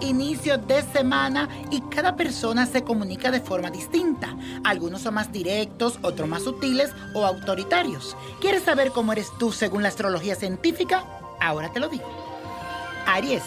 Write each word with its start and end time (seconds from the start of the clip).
inicio 0.00 0.58
de 0.58 0.82
semana 0.82 1.48
y 1.70 1.80
cada 1.82 2.16
persona 2.16 2.66
se 2.66 2.82
comunica 2.82 3.30
de 3.30 3.40
forma 3.40 3.70
distinta. 3.70 4.36
Algunos 4.64 5.02
son 5.02 5.14
más 5.14 5.32
directos, 5.32 5.98
otros 6.02 6.28
más 6.28 6.44
sutiles 6.44 6.90
o 7.14 7.24
autoritarios. 7.24 8.16
¿Quieres 8.40 8.62
saber 8.62 8.90
cómo 8.90 9.12
eres 9.12 9.28
tú 9.38 9.52
según 9.52 9.82
la 9.82 9.88
astrología 9.88 10.34
científica? 10.34 11.04
Ahora 11.40 11.72
te 11.72 11.80
lo 11.80 11.88
digo. 11.88 12.04
Aries, 13.06 13.42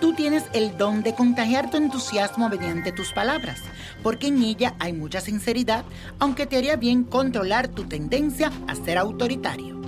tú 0.00 0.14
tienes 0.14 0.44
el 0.52 0.76
don 0.76 1.02
de 1.02 1.14
contagiar 1.14 1.70
tu 1.70 1.76
entusiasmo 1.76 2.48
mediante 2.48 2.92
tus 2.92 3.12
palabras, 3.12 3.60
porque 4.02 4.28
en 4.28 4.42
ella 4.42 4.74
hay 4.78 4.92
mucha 4.92 5.20
sinceridad, 5.20 5.84
aunque 6.18 6.46
te 6.46 6.56
haría 6.56 6.76
bien 6.76 7.04
controlar 7.04 7.68
tu 7.68 7.84
tendencia 7.84 8.50
a 8.66 8.74
ser 8.74 8.98
autoritario. 8.98 9.80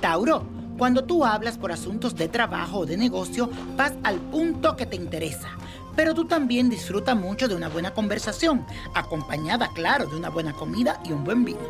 Tauro, 0.00 0.44
cuando 0.80 1.04
tú 1.04 1.26
hablas 1.26 1.58
por 1.58 1.72
asuntos 1.72 2.16
de 2.16 2.26
trabajo 2.26 2.78
o 2.78 2.86
de 2.86 2.96
negocio, 2.96 3.50
vas 3.76 3.92
al 4.02 4.18
punto 4.18 4.76
que 4.76 4.86
te 4.86 4.96
interesa. 4.96 5.50
Pero 5.94 6.14
tú 6.14 6.24
también 6.24 6.70
disfrutas 6.70 7.14
mucho 7.14 7.48
de 7.48 7.54
una 7.54 7.68
buena 7.68 7.92
conversación, 7.92 8.64
acompañada, 8.94 9.68
claro, 9.74 10.06
de 10.06 10.16
una 10.16 10.30
buena 10.30 10.54
comida 10.54 10.98
y 11.04 11.12
un 11.12 11.22
buen 11.22 11.44
vino. 11.44 11.60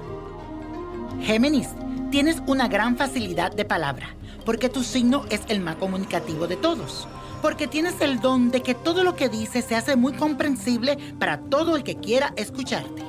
Géminis, 1.22 1.70
tienes 2.12 2.40
una 2.46 2.68
gran 2.68 2.96
facilidad 2.96 3.50
de 3.50 3.64
palabra, 3.64 4.14
porque 4.46 4.68
tu 4.68 4.84
signo 4.84 5.24
es 5.28 5.40
el 5.48 5.58
más 5.58 5.74
comunicativo 5.74 6.46
de 6.46 6.54
todos. 6.54 7.08
Porque 7.42 7.66
tienes 7.66 8.00
el 8.02 8.20
don 8.20 8.52
de 8.52 8.62
que 8.62 8.76
todo 8.76 9.02
lo 9.02 9.16
que 9.16 9.28
dices 9.28 9.64
se 9.64 9.74
hace 9.74 9.96
muy 9.96 10.12
comprensible 10.12 10.96
para 11.18 11.40
todo 11.40 11.74
el 11.74 11.82
que 11.82 11.96
quiera 11.96 12.32
escucharte. 12.36 13.02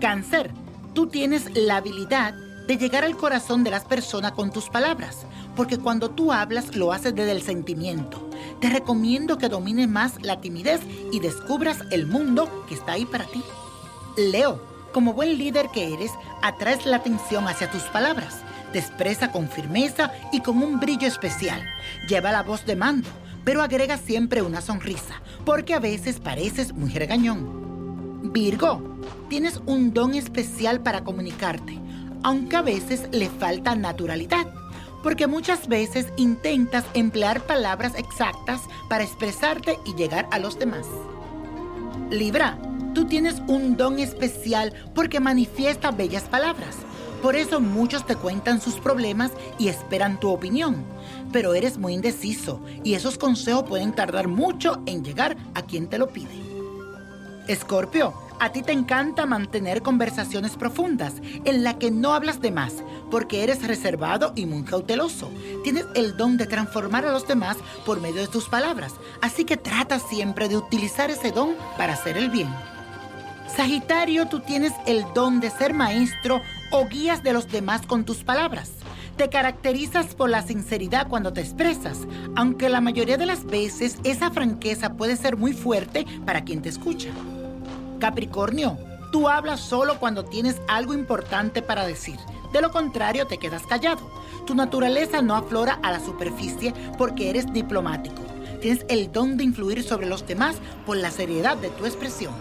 Cáncer, 0.00 0.50
tú 0.94 1.08
tienes 1.08 1.54
la 1.54 1.76
habilidad 1.76 2.43
de 2.66 2.78
llegar 2.78 3.04
al 3.04 3.16
corazón 3.16 3.62
de 3.62 3.70
las 3.70 3.84
personas 3.84 4.32
con 4.32 4.50
tus 4.50 4.68
palabras, 4.68 5.26
porque 5.54 5.78
cuando 5.78 6.10
tú 6.10 6.32
hablas 6.32 6.74
lo 6.74 6.92
haces 6.92 7.14
desde 7.14 7.32
el 7.32 7.42
sentimiento. 7.42 8.28
Te 8.60 8.70
recomiendo 8.70 9.38
que 9.38 9.48
domines 9.48 9.88
más 9.88 10.14
la 10.22 10.40
timidez 10.40 10.80
y 11.12 11.20
descubras 11.20 11.78
el 11.90 12.06
mundo 12.06 12.64
que 12.68 12.74
está 12.74 12.92
ahí 12.92 13.04
para 13.04 13.24
ti. 13.24 13.42
Leo, 14.16 14.60
como 14.92 15.12
buen 15.12 15.36
líder 15.36 15.68
que 15.72 15.92
eres, 15.92 16.12
atraes 16.42 16.86
la 16.86 16.96
atención 16.96 17.46
hacia 17.48 17.70
tus 17.70 17.82
palabras. 17.84 18.38
Te 18.72 18.78
expresa 18.78 19.30
con 19.30 19.48
firmeza 19.48 20.10
y 20.32 20.40
con 20.40 20.62
un 20.62 20.80
brillo 20.80 21.06
especial. 21.06 21.62
Lleva 22.08 22.32
la 22.32 22.42
voz 22.42 22.64
de 22.64 22.76
mando, 22.76 23.08
pero 23.44 23.62
agrega 23.62 23.98
siempre 23.98 24.42
una 24.42 24.60
sonrisa, 24.60 25.20
porque 25.44 25.74
a 25.74 25.80
veces 25.80 26.18
pareces 26.18 26.72
muy 26.72 26.90
regañón. 26.90 28.32
Virgo, 28.32 28.98
tienes 29.28 29.60
un 29.66 29.92
don 29.92 30.14
especial 30.14 30.80
para 30.80 31.04
comunicarte 31.04 31.78
aunque 32.24 32.56
a 32.56 32.62
veces 32.62 33.08
le 33.12 33.28
falta 33.28 33.76
naturalidad, 33.76 34.46
porque 35.02 35.26
muchas 35.26 35.68
veces 35.68 36.06
intentas 36.16 36.84
emplear 36.94 37.46
palabras 37.46 37.92
exactas 37.96 38.62
para 38.88 39.04
expresarte 39.04 39.78
y 39.84 39.94
llegar 39.94 40.26
a 40.32 40.38
los 40.38 40.58
demás. 40.58 40.86
Libra, 42.10 42.58
tú 42.94 43.04
tienes 43.04 43.42
un 43.46 43.76
don 43.76 43.98
especial 43.98 44.72
porque 44.94 45.20
manifiesta 45.20 45.90
bellas 45.90 46.24
palabras. 46.24 46.76
Por 47.22 47.36
eso 47.36 47.60
muchos 47.60 48.06
te 48.06 48.16
cuentan 48.16 48.60
sus 48.60 48.74
problemas 48.74 49.30
y 49.58 49.68
esperan 49.68 50.18
tu 50.18 50.30
opinión. 50.30 50.84
Pero 51.32 51.54
eres 51.54 51.78
muy 51.78 51.94
indeciso 51.94 52.60
y 52.82 52.94
esos 52.94 53.18
consejos 53.18 53.64
pueden 53.64 53.92
tardar 53.92 54.28
mucho 54.28 54.82
en 54.86 55.04
llegar 55.04 55.36
a 55.54 55.62
quien 55.62 55.88
te 55.88 55.98
lo 55.98 56.08
pide. 56.08 56.34
Escorpio, 57.48 58.14
a 58.44 58.52
ti 58.52 58.60
te 58.60 58.72
encanta 58.72 59.24
mantener 59.24 59.80
conversaciones 59.80 60.56
profundas 60.56 61.14
en 61.46 61.64
las 61.64 61.76
que 61.76 61.90
no 61.90 62.12
hablas 62.12 62.42
de 62.42 62.50
más, 62.50 62.74
porque 63.10 63.42
eres 63.42 63.66
reservado 63.66 64.34
y 64.36 64.44
muy 64.44 64.64
cauteloso. 64.64 65.30
Tienes 65.62 65.86
el 65.94 66.18
don 66.18 66.36
de 66.36 66.44
transformar 66.44 67.06
a 67.06 67.12
los 67.12 67.26
demás 67.26 67.56
por 67.86 68.02
medio 68.02 68.20
de 68.20 68.28
tus 68.28 68.50
palabras, 68.50 68.92
así 69.22 69.46
que 69.46 69.56
trata 69.56 69.98
siempre 69.98 70.50
de 70.50 70.58
utilizar 70.58 71.10
ese 71.10 71.30
don 71.30 71.54
para 71.78 71.94
hacer 71.94 72.18
el 72.18 72.28
bien. 72.28 72.48
Sagitario, 73.46 74.26
tú 74.26 74.40
tienes 74.40 74.74
el 74.86 75.06
don 75.14 75.40
de 75.40 75.48
ser 75.48 75.72
maestro 75.72 76.42
o 76.70 76.86
guías 76.86 77.22
de 77.22 77.32
los 77.32 77.50
demás 77.50 77.86
con 77.86 78.04
tus 78.04 78.24
palabras. 78.24 78.72
Te 79.16 79.30
caracterizas 79.30 80.14
por 80.14 80.28
la 80.28 80.42
sinceridad 80.42 81.08
cuando 81.08 81.32
te 81.32 81.40
expresas, 81.40 82.00
aunque 82.36 82.68
la 82.68 82.82
mayoría 82.82 83.16
de 83.16 83.24
las 83.24 83.46
veces 83.46 83.96
esa 84.04 84.30
franqueza 84.30 84.98
puede 84.98 85.16
ser 85.16 85.38
muy 85.38 85.54
fuerte 85.54 86.04
para 86.26 86.44
quien 86.44 86.60
te 86.60 86.68
escucha. 86.68 87.08
Capricornio, 88.04 88.76
tú 89.12 89.30
hablas 89.30 89.60
solo 89.60 89.98
cuando 89.98 90.26
tienes 90.26 90.60
algo 90.68 90.92
importante 90.92 91.62
para 91.62 91.86
decir. 91.86 92.18
De 92.52 92.60
lo 92.60 92.70
contrario, 92.70 93.26
te 93.26 93.38
quedas 93.38 93.62
callado. 93.66 94.10
Tu 94.46 94.54
naturaleza 94.54 95.22
no 95.22 95.34
aflora 95.34 95.78
a 95.82 95.90
la 95.90 96.00
superficie 96.00 96.74
porque 96.98 97.30
eres 97.30 97.50
diplomático. 97.50 98.20
Tienes 98.60 98.84
el 98.90 99.10
don 99.10 99.38
de 99.38 99.44
influir 99.44 99.82
sobre 99.82 100.04
los 100.04 100.26
demás 100.26 100.56
por 100.84 100.98
la 100.98 101.10
seriedad 101.10 101.56
de 101.56 101.70
tu 101.70 101.86
expresión. 101.86 102.34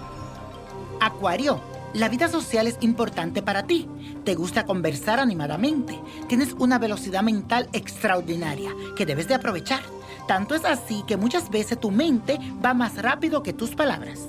Acuario, 1.00 1.62
la 1.94 2.09
vida 2.09 2.28
social 2.28 2.68
es 2.68 2.75
importante 2.81 3.41
para 3.41 3.63
ti. 3.63 3.88
Te 4.25 4.35
gusta 4.35 4.66
conversar 4.66 5.22
animadamente. 5.22 5.97
Tienes 6.28 6.52
una 6.59 6.78
velocidad 6.78 7.23
mental 7.23 7.69
extraordinaria 7.72 8.72
que 8.97 9.06
debes 9.06 9.29
de 9.29 9.35
aprovechar. 9.35 9.79
Tanto 10.28 10.56
es 10.56 10.66
así 10.66 11.06
que 11.07 11.16
muchas 11.16 11.50
veces 11.50 11.79
tu 11.79 11.90
mente 11.90 12.38
va 12.63 12.73
más 12.73 13.02
rápido 13.02 13.44
que 13.44 13.53
tus 13.53 13.75
palabras. 13.75 14.28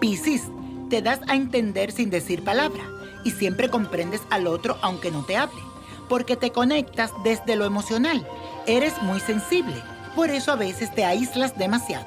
Piscis, 0.00 0.44
te 0.88 1.02
das 1.02 1.20
a 1.28 1.34
entender 1.34 1.92
sin 1.92 2.10
decir 2.10 2.42
palabra 2.42 2.82
y 3.22 3.30
siempre 3.30 3.68
comprendes 3.68 4.22
al 4.30 4.46
otro 4.46 4.78
aunque 4.82 5.10
no 5.10 5.24
te 5.24 5.36
hable, 5.36 5.60
porque 6.08 6.36
te 6.36 6.50
conectas 6.50 7.12
desde 7.22 7.56
lo 7.56 7.64
emocional. 7.64 8.26
Eres 8.66 9.00
muy 9.02 9.20
sensible, 9.20 9.74
por 10.16 10.30
eso 10.30 10.52
a 10.52 10.56
veces 10.56 10.92
te 10.94 11.04
aíslas 11.04 11.56
demasiado. 11.58 12.06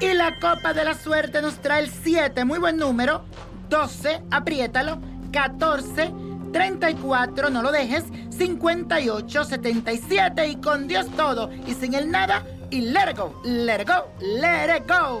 Y 0.00 0.12
la 0.12 0.38
copa 0.38 0.72
de 0.74 0.84
la 0.84 0.94
suerte 0.94 1.42
nos 1.42 1.56
trae 1.56 1.82
el 1.82 1.90
7, 1.90 2.44
muy 2.44 2.58
buen 2.58 2.76
número, 2.76 3.22
12, 3.68 4.22
apriétalo, 4.30 4.98
14, 5.32 6.12
34, 6.52 7.50
no 7.50 7.62
lo 7.62 7.72
dejes, 7.72 8.04
58, 8.30 9.44
77 9.44 10.48
y 10.48 10.56
con 10.56 10.86
Dios 10.86 11.06
todo 11.16 11.50
y 11.66 11.74
sin 11.74 11.94
el 11.94 12.10
nada 12.10 12.44
y 12.70 12.82
let 12.82 13.14
go, 13.16 13.40
let 13.44 13.84
go, 13.84 14.06
let 14.20 14.76
it 14.76 14.88
go. 14.88 15.20